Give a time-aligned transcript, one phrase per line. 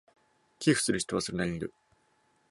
[0.57, 1.71] 寄付する人はそれなりにいる